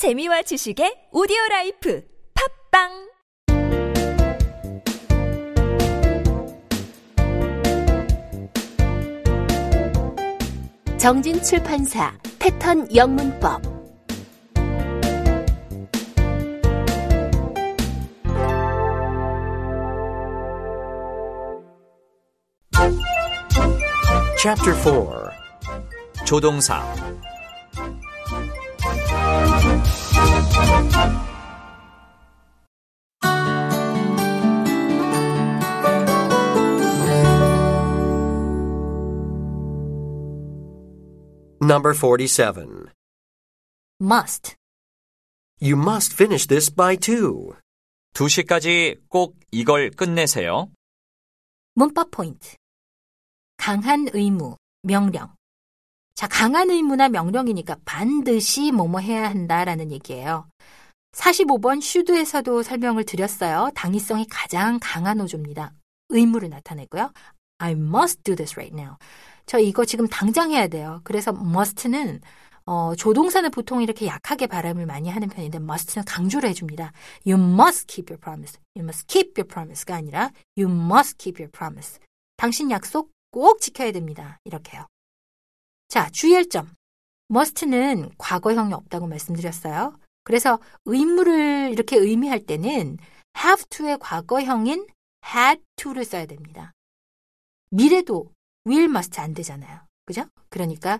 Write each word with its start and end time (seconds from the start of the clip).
재미와 0.00 0.40
지식의 0.40 1.08
오디오 1.12 1.36
라이프 1.50 2.02
팝빵! 2.72 2.88
정진 10.96 11.42
출판사 11.42 12.16
패턴 12.38 12.88
영문법. 12.96 13.60
Chapter 24.38 24.74
4 24.80 26.24
조동사 26.24 26.82
Number 41.70 41.94
47. 41.94 42.90
must 44.00 44.56
You 45.60 45.76
must 45.76 46.12
finish 46.12 46.48
this 46.48 46.68
by 46.68 46.96
2. 46.96 47.52
2시까지 48.12 48.98
꼭 49.08 49.38
이걸 49.52 49.90
끝내세요. 49.90 50.72
문법 51.76 52.10
포인트 52.10 52.56
강한 53.56 54.08
의무, 54.12 54.56
명령 54.82 55.32
자, 56.16 56.26
강한 56.26 56.70
의무나 56.70 57.08
명령이니까 57.08 57.76
반드시 57.84 58.72
뭐뭐 58.72 58.98
해야 58.98 59.30
한다라는 59.30 59.92
얘기예요. 59.92 60.48
45번 61.12 61.80
should에서도 61.80 62.64
설명을 62.64 63.04
드렸어요. 63.04 63.70
당위성이 63.76 64.26
가장 64.28 64.80
강한 64.82 65.20
어조입니다. 65.20 65.72
의무를 66.08 66.48
나타내고요. 66.48 67.12
I 67.58 67.72
must 67.72 68.24
do 68.24 68.34
this 68.34 68.54
right 68.56 68.74
now. 68.74 68.96
저 69.50 69.58
이거 69.58 69.84
지금 69.84 70.06
당장 70.06 70.52
해야 70.52 70.68
돼요. 70.68 71.00
그래서 71.02 71.32
must는 71.32 72.20
어, 72.66 72.94
조동사는 72.94 73.50
보통 73.50 73.82
이렇게 73.82 74.06
약하게 74.06 74.46
발음을 74.46 74.86
많이 74.86 75.10
하는 75.10 75.28
편인데 75.28 75.58
must는 75.58 76.04
강조를 76.04 76.48
해줍니다. 76.50 76.92
You 77.26 77.36
must 77.36 77.88
keep 77.88 78.12
your 78.12 78.20
promise. 78.20 78.60
You 78.76 78.84
must 78.84 79.08
keep 79.08 79.32
your 79.36 79.48
promise가 79.48 79.96
아니라 79.96 80.30
you 80.56 80.72
must 80.72 81.18
keep 81.18 81.42
your 81.42 81.50
promise. 81.50 81.98
당신 82.36 82.70
약속 82.70 83.10
꼭 83.32 83.60
지켜야 83.60 83.90
됩니다. 83.90 84.38
이렇게요. 84.44 84.86
자, 85.88 86.08
주의할 86.10 86.48
점. 86.48 86.70
must는 87.28 88.10
과거형이 88.18 88.72
없다고 88.72 89.08
말씀드렸어요. 89.08 89.98
그래서 90.22 90.60
의무를 90.84 91.70
이렇게 91.72 91.96
의미할 91.96 92.46
때는 92.46 92.98
have 93.36 93.64
to의 93.68 93.98
과거형인 93.98 94.86
had 95.34 95.60
to를 95.74 96.04
써야 96.04 96.26
됩니다. 96.26 96.72
미래도 97.70 98.30
will 98.66 98.84
must 98.84 99.20
안 99.20 99.34
되잖아요. 99.34 99.80
그죠? 100.04 100.26
그러니까 100.48 100.98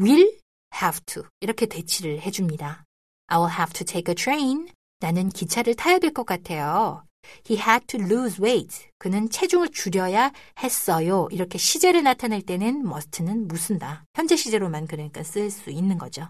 will 0.00 0.38
have 0.74 1.00
to 1.06 1.24
이렇게 1.40 1.66
대치를 1.66 2.20
해줍니다. 2.20 2.84
I 3.28 3.38
will 3.38 3.54
have 3.56 3.72
to 3.72 3.84
take 3.84 4.10
a 4.10 4.14
train. 4.14 4.68
나는 5.00 5.28
기차를 5.30 5.74
타야 5.74 5.98
될 5.98 6.12
것 6.12 6.24
같아요. 6.26 7.04
He 7.48 7.60
had 7.60 7.86
to 7.86 8.00
lose 8.00 8.42
weight. 8.42 8.88
그는 8.98 9.28
체중을 9.28 9.70
줄여야 9.70 10.32
했어요. 10.62 11.28
이렇게 11.30 11.58
시제를 11.58 12.02
나타낼 12.02 12.42
때는 12.42 12.80
must는 12.86 13.46
무슨다. 13.46 14.04
현재 14.14 14.36
시제로만 14.36 14.86
그러니까 14.86 15.22
쓸 15.22 15.50
수 15.50 15.70
있는 15.70 15.98
거죠. 15.98 16.28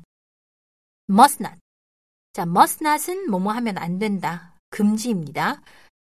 must 1.09 1.43
not. 1.43 1.59
자, 2.33 2.43
must 2.43 2.85
not은 2.85 3.31
뭐뭐 3.31 3.53
하면 3.53 3.79
안 3.79 3.99
된다. 3.99 4.57
금지입니다. 4.71 5.63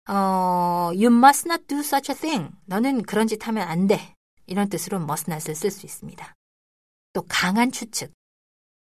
어, 0.09 0.91
you 0.93 1.07
must 1.07 1.47
not 1.47 1.65
do 1.67 1.79
such 1.79 2.11
a 2.11 2.15
thing. 2.15 2.55
너는 2.65 3.03
그런 3.03 3.27
짓 3.27 3.47
하면 3.47 3.67
안 3.67 3.87
돼. 3.87 4.15
이런 4.47 4.69
뜻으로 4.69 4.97
must 4.97 5.29
not을 5.31 5.55
쓸 5.55 5.69
수 5.69 5.85
있습니다. 5.85 6.33
또 7.13 7.21
강한 7.27 7.71
추측. 7.71 8.11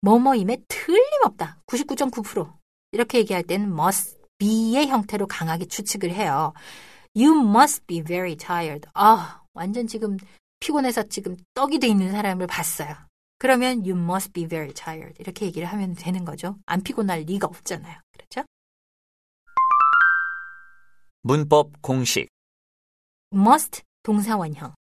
뭐뭐임에 0.02 0.64
틀림없다. 0.68 1.60
99.9%. 1.66 2.54
이렇게 2.92 3.20
얘기할 3.20 3.44
때는 3.44 3.74
must 3.74 4.18
be의 4.38 4.88
형태로 4.88 5.28
강하게 5.28 5.66
추측을 5.66 6.12
해요. 6.12 6.54
You 7.16 7.42
must 7.42 7.86
be 7.88 8.04
very 8.04 8.36
tired. 8.36 8.88
아, 8.94 9.44
완전 9.54 9.88
지금 9.88 10.18
피곤해서 10.60 11.04
지금 11.04 11.36
떡이 11.54 11.80
돼 11.80 11.88
있는 11.88 12.12
사람을 12.12 12.48
봤어요. 12.48 12.96
그러면 13.40 13.80
you 13.80 13.92
must 13.92 14.32
be 14.34 14.48
very 14.48 14.74
tired. 14.74 15.16
이렇게 15.20 15.46
얘기를 15.46 15.68
하면 15.68 15.96
되는 15.96 16.26
거죠. 16.26 16.58
안 16.66 16.82
피곤할 16.82 17.22
리가 17.22 17.48
없잖아요. 17.48 18.00
그렇죠? 18.12 18.44
문법 21.22 21.82
공식 21.82 22.28
must 23.34 23.82
동사원형. 24.04 24.77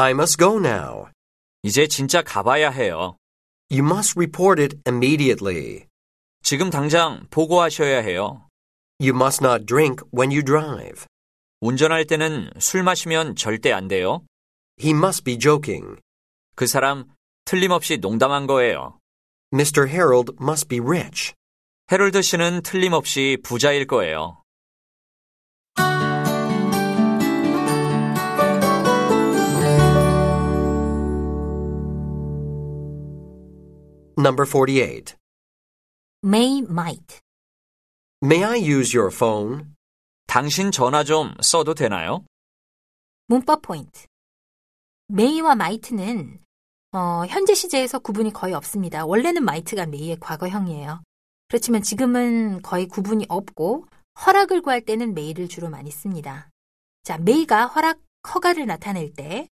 I 0.00 0.12
must 0.12 0.38
go 0.38 0.60
now. 0.60 1.10
이제 1.64 1.88
진짜 1.88 2.22
가봐야 2.22 2.70
해요. 2.70 3.16
You 3.68 3.84
must 3.84 4.14
report 4.16 4.62
it 4.62 4.76
immediately. 4.86 5.86
지금 6.44 6.70
당장 6.70 7.26
보고하셔야 7.30 8.02
해요. 8.02 8.46
You 9.00 9.12
must 9.12 9.44
not 9.44 9.66
drink 9.66 10.04
when 10.16 10.30
you 10.30 10.44
drive. 10.44 11.04
운전할 11.60 12.04
때는 12.06 12.48
술 12.60 12.84
마시면 12.84 13.34
절대 13.34 13.72
안 13.72 13.88
돼요. 13.88 14.24
He 14.80 14.90
must 14.90 15.24
be 15.24 15.36
joking. 15.36 15.96
그 16.54 16.68
사람 16.68 17.12
틀림없이 17.44 17.96
농담한 17.96 18.46
거예요. 18.46 19.00
Mr. 19.52 19.88
Harold 19.88 20.34
must 20.40 20.68
be 20.68 20.78
rich. 20.78 21.34
헤럴드 21.90 22.22
씨는 22.22 22.62
틀림없이 22.62 23.36
부자일 23.42 23.88
거예요. 23.88 24.44
Number 34.18 34.44
48. 34.44 35.14
may, 36.24 36.60
might. 36.62 37.20
May 38.20 38.42
I 38.42 38.56
use 38.56 38.92
your 38.92 39.14
phone? 39.14 39.76
당신 40.26 40.72
전화 40.72 41.04
좀 41.04 41.34
써도 41.40 41.72
되나요? 41.72 42.24
문법 43.28 43.62
포인트. 43.62 44.06
may와 45.06 45.52
might는 45.52 46.40
어, 46.92 47.24
현재 47.28 47.54
시제에서 47.54 48.00
구분이 48.00 48.32
거의 48.32 48.54
없습니다. 48.54 49.06
원래는 49.06 49.42
might가 49.42 49.86
may의 49.86 50.18
과거형이에요. 50.18 51.00
그렇지만 51.46 51.82
지금은 51.82 52.60
거의 52.62 52.88
구분이 52.88 53.26
없고 53.28 53.86
허락을 54.26 54.62
구할 54.62 54.80
때는 54.80 55.14
may를 55.14 55.46
주로 55.48 55.70
많이 55.70 55.92
씁니다. 55.92 56.50
자, 57.04 57.18
may가 57.18 57.66
허락, 57.66 58.00
허가를 58.34 58.66
나타낼 58.66 59.12
때 59.12 59.48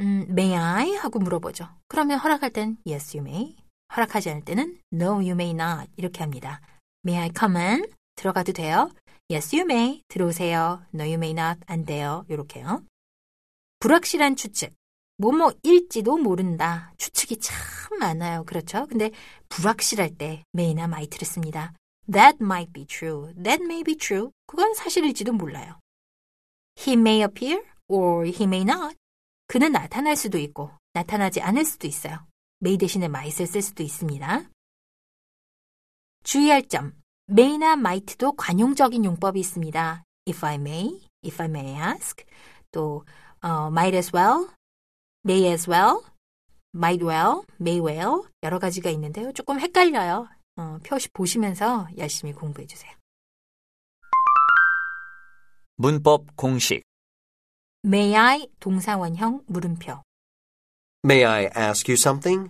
음, 0.00 0.26
may 0.28 0.54
I? 0.54 0.96
하고 0.96 1.18
물어보죠. 1.18 1.66
그러면 1.88 2.18
허락할 2.18 2.50
땐 2.50 2.76
yes, 2.86 3.16
you 3.16 3.26
may. 3.26 3.61
허락하지 3.94 4.30
않을 4.30 4.44
때는 4.44 4.80
no, 4.92 5.14
you 5.14 5.32
may 5.32 5.50
not. 5.50 5.90
이렇게 5.96 6.20
합니다. 6.20 6.60
may 7.06 7.22
I 7.22 7.30
come 7.36 7.56
in? 7.56 7.90
들어가도 8.16 8.52
돼요. 8.52 8.90
yes, 9.30 9.54
you 9.54 9.64
may. 9.64 10.02
들어오세요. 10.08 10.84
no, 10.94 11.04
you 11.04 11.14
may 11.14 11.30
not. 11.30 11.60
안 11.66 11.84
돼요. 11.84 12.24
요렇게요. 12.30 12.82
불확실한 13.80 14.36
추측. 14.36 14.74
뭐뭐일지도 15.18 16.16
모른다. 16.16 16.92
추측이 16.98 17.38
참 17.38 17.56
많아요. 17.98 18.44
그렇죠? 18.44 18.86
근데 18.86 19.10
불확실할 19.48 20.16
때 20.16 20.44
may나 20.54 20.84
might를 20.84 21.26
씁니다. 21.26 21.72
That 22.10 22.38
might 22.40 22.72
be 22.72 22.86
true. 22.86 23.32
That 23.34 23.62
may 23.62 23.84
be 23.84 23.96
true. 23.96 24.30
그건 24.46 24.74
사실일지도 24.74 25.32
몰라요. 25.32 25.78
He 26.78 26.94
may 26.94 27.22
appear 27.22 27.62
or 27.88 28.26
he 28.26 28.44
may 28.44 28.62
not. 28.62 28.96
그는 29.46 29.72
나타날 29.72 30.16
수도 30.16 30.38
있고 30.38 30.70
나타나지 30.94 31.40
않을 31.40 31.64
수도 31.64 31.86
있어요. 31.86 32.26
May 32.62 32.78
대신에 32.78 33.06
might을 33.06 33.46
쓸 33.46 33.60
수도 33.60 33.82
있습니다. 33.82 34.44
주의할 36.22 36.68
점. 36.68 36.92
may나 37.26 37.72
might도 37.72 38.32
관용적인 38.32 39.04
용법이 39.04 39.40
있습니다. 39.40 40.04
if 40.28 40.46
I 40.46 40.54
may, 40.54 41.00
if 41.24 41.42
I 41.42 41.48
may 41.48 41.74
ask, 41.74 42.24
또 42.70 43.04
어, 43.42 43.66
might 43.68 43.96
as 43.96 44.12
well, 44.14 44.48
may 45.24 45.50
as 45.50 45.68
well, 45.68 46.02
might 46.74 47.04
well, 47.04 47.42
may 47.60 47.80
well 47.80 48.28
여러 48.42 48.58
가지가 48.58 48.90
있는데요. 48.90 49.32
조금 49.32 49.58
헷갈려요. 49.58 50.28
어, 50.56 50.78
표시 50.84 51.08
보시면서 51.08 51.88
열심히 51.96 52.32
공부해 52.32 52.66
주세요. 52.66 52.92
문법 55.76 56.36
공식 56.36 56.82
May 57.84 58.14
I 58.14 58.48
동사원형 58.60 59.42
물음표. 59.46 60.02
May 61.03 61.25
I 61.25 61.45
ask 61.55 61.89
you 61.89 61.95
something? 61.95 62.49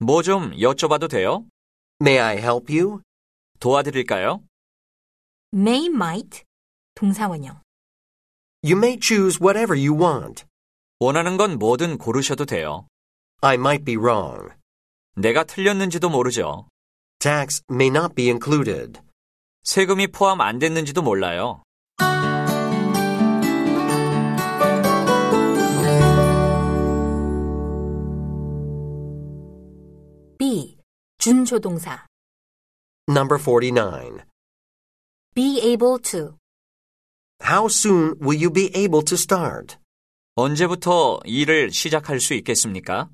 뭐 0.00 0.22
좀 0.22 0.52
여쭤봐도 0.52 1.08
돼요? 1.08 1.46
May 2.00 2.20
I 2.20 2.36
help 2.38 2.72
you? 2.72 3.00
도와드릴까요? 3.60 4.42
May 5.52 5.86
might 5.86 6.44
동사원형. 6.94 7.60
You 8.62 8.76
may 8.76 8.98
choose 9.00 9.38
whatever 9.40 9.74
you 9.74 9.94
want. 9.96 10.44
원하는 11.00 11.36
건 11.36 11.58
뭐든 11.58 11.98
고르셔도 11.98 12.44
돼요. 12.44 12.86
I 13.40 13.54
might 13.54 13.84
be 13.84 13.96
wrong. 13.96 14.52
내가 15.16 15.44
틀렸는지도 15.44 16.10
모르죠. 16.10 16.68
Tax 17.18 17.62
may 17.70 17.88
not 17.88 18.14
be 18.14 18.26
included. 18.26 19.00
세금이 19.62 20.08
포함 20.08 20.40
안 20.40 20.58
됐는지도 20.58 21.02
몰라요. 21.02 21.62
준조동사. 31.23 32.05
Number 33.07 33.41
49. 33.41 34.25
be 35.33 35.61
able 35.63 35.97
to. 36.11 36.35
How 37.41 37.67
soon 37.69 38.15
will 38.19 38.37
you 38.37 38.51
be 38.51 38.69
able 38.75 39.01
to 39.05 39.15
start? 39.15 39.77
언제부터 40.35 41.21
일을 41.23 41.71
시작할 41.71 42.19
수 42.19 42.33
있겠습니까? 42.33 43.09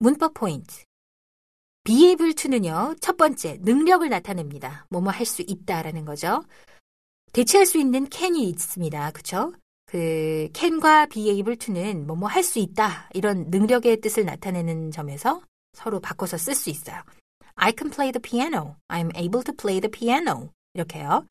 문법 0.00 0.34
포인트. 0.34 0.82
be 1.84 2.08
able 2.08 2.34
to는요, 2.34 2.96
첫 3.00 3.16
번째, 3.16 3.58
능력을 3.60 4.08
나타냅니다. 4.08 4.86
뭐뭐 4.90 5.10
할 5.10 5.24
수 5.26 5.42
있다라는 5.46 6.06
거죠. 6.06 6.42
대체할 7.32 7.66
수 7.66 7.78
있는 7.78 8.10
can이 8.10 8.48
있습니다. 8.48 9.12
그쵸? 9.12 9.52
그, 9.84 10.48
can과 10.52 11.06
be 11.06 11.28
able 11.30 11.56
to는 11.56 12.04
뭐뭐 12.08 12.26
할 12.26 12.42
수 12.42 12.58
있다. 12.58 13.08
이런 13.14 13.44
능력의 13.50 14.00
뜻을 14.00 14.24
나타내는 14.24 14.90
점에서 14.90 15.40
서로 15.76 16.00
바꿔서 16.00 16.38
쓸 16.38 16.54
수 16.54 16.70
있어요. 16.70 17.02
I 17.54 17.72
can 17.76 17.90
play 17.90 18.10
the 18.10 18.20
piano. 18.20 18.76
I'm 18.88 19.14
able 19.14 19.44
to 19.44 19.54
play 19.54 19.80
the 19.80 19.90
piano. 19.90 20.50
이렇게요. 20.74 21.26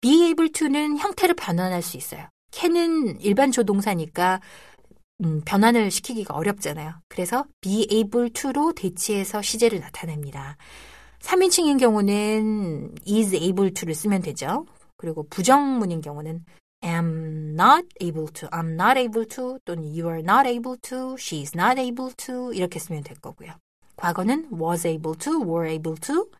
be 0.00 0.24
able 0.26 0.50
to는 0.50 0.98
형태를 0.98 1.34
변환할 1.36 1.80
수 1.80 1.96
있어요. 1.96 2.28
can은 2.50 3.20
일반 3.20 3.52
조동사니까 3.52 4.40
음, 5.22 5.42
변환을 5.44 5.90
시키기가 5.90 6.34
어렵잖아요. 6.34 6.94
그래서 7.08 7.44
be 7.60 7.86
able 7.90 8.30
to로 8.30 8.72
대체해서 8.72 9.40
시제를 9.40 9.78
나타냅니다. 9.80 10.56
3인칭인 11.20 11.78
경우는 11.78 12.94
is 13.06 13.36
able 13.36 13.72
to를 13.72 13.94
쓰면 13.94 14.22
되죠. 14.22 14.66
그리고 14.96 15.26
부정문인 15.28 16.00
경우는 16.00 16.44
am 16.82 17.54
not 17.54 17.84
able 18.00 18.28
to, 18.28 18.48
I'm 18.52 18.74
not 18.74 18.96
able 18.98 19.26
to 19.26 19.58
또는 19.64 19.94
you 19.94 20.08
are 20.08 20.22
not 20.22 20.46
able 20.46 20.76
to, 20.82 21.16
she 21.18 21.42
is 21.42 21.56
not 21.56 21.78
able 21.80 22.12
to 22.16 22.52
이렇게 22.52 22.78
쓰면 22.78 23.04
될 23.04 23.18
거고요. 23.18 23.52
과거는 23.96 24.48
was 24.52 24.86
able 24.86 25.16
to, 25.18 25.40
were 25.42 25.68
able 25.68 25.96
to, 26.00 26.30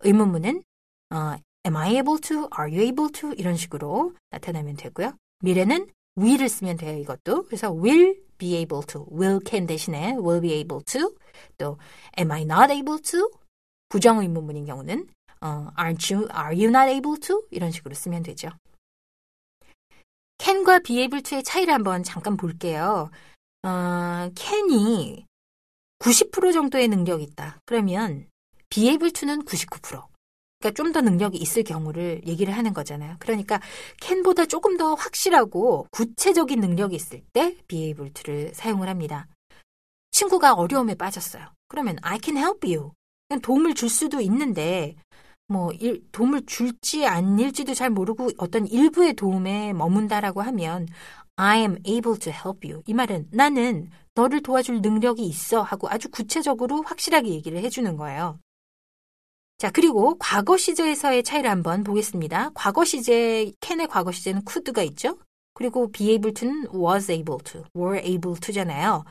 의문문은 0.00 0.62
어, 1.10 1.36
am 1.66 1.76
I 1.76 1.96
able 1.96 2.18
to, 2.20 2.48
are 2.58 2.70
you 2.70 2.82
able 2.82 3.10
to 3.12 3.32
이런 3.32 3.56
식으로 3.56 4.14
나타나면 4.30 4.76
되고요. 4.76 5.12
미래는 5.42 5.88
will을 6.16 6.48
쓰면 6.48 6.76
돼요, 6.76 6.98
이것도. 6.98 7.44
그래서 7.44 7.72
will 7.72 8.20
be 8.38 8.56
able 8.56 8.84
to, 8.86 9.06
will 9.10 9.40
can 9.44 9.66
대신에 9.66 10.12
will 10.12 10.40
be 10.40 10.52
able 10.52 10.84
to, 10.84 11.14
또 11.56 11.78
am 12.18 12.30
I 12.30 12.42
not 12.42 12.72
able 12.72 13.00
to, 13.02 13.30
부정 13.88 14.20
의문문인 14.20 14.66
경우는 14.66 15.08
어, 15.40 15.70
aren't 15.76 16.14
you, 16.14 16.28
are 16.34 16.54
you 16.54 16.68
not 16.68 16.88
able 16.90 17.18
to 17.20 17.42
이런 17.50 17.70
식으로 17.70 17.94
쓰면 17.94 18.22
되죠. 18.22 18.50
Be 20.84 21.00
able 21.00 21.22
to의 21.22 21.42
차이를 21.42 21.72
한번 21.74 22.02
잠깐 22.02 22.36
볼게요. 22.36 23.10
어, 23.62 24.30
can이 24.34 25.26
90% 25.98 26.52
정도의 26.52 26.88
능력이 26.88 27.24
있다. 27.24 27.58
그러면 27.66 28.28
able 28.88 29.12
to는 29.12 29.44
99%. 29.44 30.06
그러니까 30.60 30.82
좀 30.82 30.92
더 30.92 31.00
능력이 31.00 31.38
있을 31.38 31.62
경우를 31.62 32.22
얘기를 32.26 32.56
하는 32.56 32.72
거잖아요. 32.72 33.16
그러니까 33.20 33.60
can보다 34.00 34.46
조금 34.46 34.76
더 34.76 34.94
확실하고 34.94 35.86
구체적인 35.90 36.60
능력이 36.60 36.96
있을 36.96 37.22
때 37.32 37.56
able 37.72 38.12
to를 38.12 38.52
사용을 38.54 38.88
합니다. 38.88 39.26
친구가 40.10 40.54
어려움에 40.54 40.94
빠졌어요. 40.94 41.46
그러면 41.68 41.98
I 42.02 42.18
can 42.22 42.36
help 42.36 42.66
you. 42.66 42.92
도움을 43.42 43.74
줄 43.74 43.90
수도 43.90 44.20
있는데 44.20 44.96
뭐 45.48 45.72
일, 45.72 46.02
도움을 46.12 46.42
줄지 46.46 47.06
아닐지도 47.06 47.74
잘 47.74 47.90
모르고 47.90 48.30
어떤 48.38 48.66
일부의 48.66 49.14
도움에 49.14 49.72
머문다라고 49.72 50.42
하면 50.42 50.86
I 51.36 51.60
am 51.60 51.76
able 51.86 52.18
to 52.18 52.32
help 52.32 52.68
you. 52.68 52.82
이 52.86 52.94
말은 52.94 53.28
나는 53.30 53.90
너를 54.14 54.42
도와줄 54.42 54.82
능력이 54.82 55.24
있어 55.24 55.62
하고 55.62 55.88
아주 55.88 56.10
구체적으로 56.10 56.82
확실하게 56.82 57.30
얘기를 57.30 57.58
해주는 57.60 57.96
거예요. 57.96 58.38
자, 59.56 59.70
그리고 59.70 60.16
과거 60.18 60.56
시제에서의 60.56 61.24
차이를 61.24 61.50
한번 61.50 61.82
보겠습니다. 61.82 62.50
과거 62.54 62.84
시제, 62.84 63.52
캔의 63.60 63.88
과거 63.88 64.12
시제는 64.12 64.42
could가 64.46 64.82
있죠? 64.84 65.18
그리고 65.54 65.90
be 65.90 66.10
able 66.10 66.32
to는 66.34 66.68
was 66.74 67.10
able 67.10 67.38
to, 67.42 67.64
were 67.74 67.98
able 68.04 68.38
to잖아요. 68.38 69.04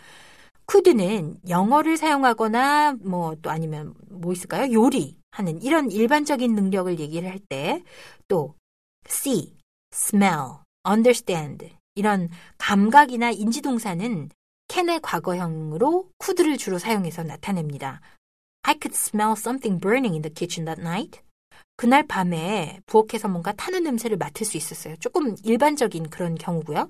could는 0.69 1.38
영어를 1.50 1.98
사용하거나 1.98 2.95
뭐 3.01 3.36
또 3.42 3.50
아니면 3.50 3.94
뭐 4.10 4.31
있을까요? 4.33 4.72
요리 4.72 5.18
하는 5.38 5.62
이런 5.62 5.92
일반적인 5.92 6.56
능력을 6.56 7.00
얘기를 7.00 7.30
할 7.30 7.39
때 7.50 7.84
또 8.28 8.56
see, 9.07 9.54
smell, 9.94 10.63
understand 10.88 11.75
이런 11.95 12.30
감각이나 12.57 13.31
인지동사는 13.31 14.30
캔의 14.68 15.00
과거형으로 15.01 16.10
could를 16.22 16.57
주로 16.57 16.78
사용해서 16.80 17.24
나타냅니다. 17.24 18.01
I 18.63 18.75
could 18.81 18.95
smell 18.95 19.34
something 19.38 19.80
burning 19.80 20.13
in 20.13 20.22
the 20.22 20.34
kitchen 20.34 20.66
that 20.66 20.81
night. 20.81 21.22
그날 21.78 22.06
밤에 22.06 22.80
부엌에서 22.88 23.28
뭔가 23.28 23.54
타는 23.54 23.83
냄새를 23.83 24.18
맡을 24.18 24.45
수 24.45 24.57
있었어요. 24.57 24.95
조금 24.98 25.36
일반적인 25.44 26.10
그런 26.10 26.36
경우고요. 26.36 26.90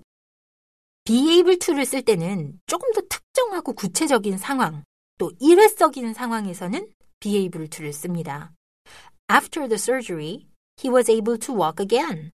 be 1.04 1.38
able 1.38 1.60
to를 1.60 1.86
쓸 1.86 2.02
때는 2.02 2.60
조금 2.66 2.92
더 2.94 3.02
특정하고 3.08 3.74
구체적인 3.74 4.38
상황, 4.38 4.84
또 5.18 5.32
일회적인 5.40 6.14
상황에서는 6.14 6.88
be 7.20 7.38
able 7.38 7.70
to를 7.70 7.94
씁니다. 7.94 8.52
After 9.32 9.68
the 9.68 9.78
surgery, 9.78 10.48
he 10.82 10.90
was 10.90 11.10
able 11.12 11.38
to 11.40 11.54
walk 11.54 11.82
again. 11.84 12.32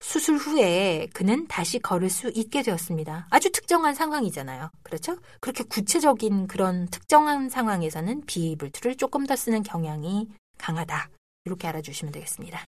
수술 0.00 0.36
후에 0.36 1.08
그는 1.14 1.46
다시 1.46 1.78
걸을 1.78 2.10
수 2.10 2.30
있게 2.34 2.62
되었습니다. 2.62 3.28
아주 3.30 3.50
특정한 3.50 3.94
상황이잖아요. 3.94 4.70
그렇죠? 4.82 5.18
그렇게 5.40 5.64
구체적인 5.64 6.46
그런 6.46 6.86
특정한 6.88 7.48
상황에서는 7.48 8.26
be 8.26 8.50
able 8.50 8.70
to를 8.70 8.96
조금 8.96 9.26
더 9.26 9.34
쓰는 9.34 9.62
경향이 9.62 10.28
강하다. 10.58 11.08
이렇게 11.46 11.66
알아주시면 11.68 12.12
되겠습니다. 12.12 12.64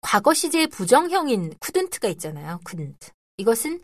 과거 0.00 0.34
시제의 0.34 0.68
부정형인 0.68 1.54
couldn't가 1.60 2.10
있잖아요. 2.12 2.60
couldn't. 2.64 3.12
이것은 3.36 3.80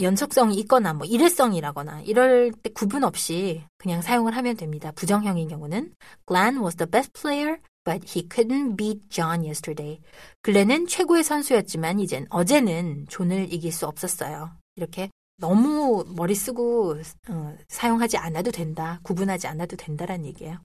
연속성이 0.00 0.56
있거나 0.60 0.92
뭐 0.92 1.06
일회성이라거나 1.06 2.02
이럴 2.02 2.50
때 2.50 2.70
구분 2.70 3.04
없이 3.04 3.64
그냥 3.78 4.02
사용을 4.02 4.36
하면 4.36 4.56
됩니다. 4.56 4.90
부정형인 4.92 5.48
경우는 5.48 5.94
Glenn 6.26 6.58
was 6.58 6.76
the 6.76 6.90
best 6.90 7.12
player 7.12 7.58
but 7.84 8.02
he 8.04 8.28
couldn't 8.28 8.76
beat 8.76 9.08
John 9.08 9.44
yesterday. 9.44 10.00
글렌은 10.42 10.88
최고의 10.88 11.22
선수였지만 11.22 12.00
이젠 12.00 12.26
어제는 12.30 13.06
존을 13.08 13.52
이길 13.52 13.70
수 13.70 13.86
없었어요. 13.86 14.50
이렇게 14.76 15.10
너무 15.36 16.04
머리 16.16 16.34
쓰고 16.34 16.96
어, 17.28 17.56
사용하지 17.68 18.16
않아도 18.16 18.50
된다, 18.50 19.00
구분하지 19.02 19.46
않아도 19.46 19.76
된다라는 19.76 20.26
얘기예요. 20.26 20.58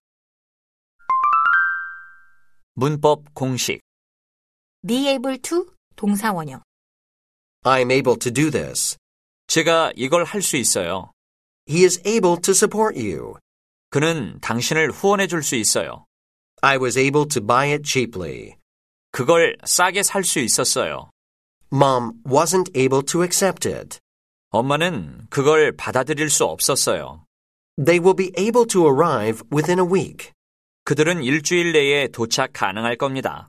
문법 2.74 3.34
공식. 3.34 3.82
be 4.88 5.10
able 5.10 5.38
to 5.40 5.68
동사 5.96 6.32
원형. 6.32 6.62
I'm 7.66 7.92
able 7.92 8.18
to 8.18 8.32
do 8.32 8.50
this. 8.50 8.98
제가 9.50 9.92
이걸 9.96 10.26
할 10.26 10.44
수 10.44 10.58
있어요. 10.58 11.12
He 11.68 11.84
is 11.84 12.00
able 12.06 12.40
to 12.40 12.52
support 12.52 12.96
you. 13.00 13.34
그는 13.90 14.38
당신을 14.42 14.92
후원해 14.92 15.26
줄 15.26 15.42
수 15.42 15.56
있어요. 15.56 16.06
I 16.62 16.78
was 16.78 17.00
able 17.00 17.28
to 17.28 17.42
buy 17.42 17.72
it 17.72 17.82
cheaply. 17.84 18.58
그걸 19.12 19.58
싸게 19.66 20.04
살 20.04 20.24
수 20.24 20.38
있었어요. 20.40 21.10
Mom 21.74 22.22
wasn't 22.28 22.70
able 22.78 23.04
to 23.04 23.24
accept 23.24 23.68
it. 23.68 23.98
엄마는 24.52 25.26
그걸 25.32 25.76
받아들일 25.76 26.30
수 26.30 26.46
없었어요. 26.46 27.26
They 27.84 28.00
will 28.00 28.16
be 28.16 28.32
able 28.38 28.68
to 28.68 28.86
arrive 28.86 29.42
within 29.52 29.80
a 29.80 29.86
week. 29.86 30.32
그들은 30.84 31.24
일주일 31.24 31.72
내에 31.72 32.10
도착 32.10 32.52
가능할 32.54 32.98
겁니다. 32.98 33.49